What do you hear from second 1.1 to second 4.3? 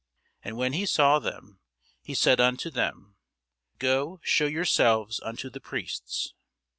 them, he said unto them, Go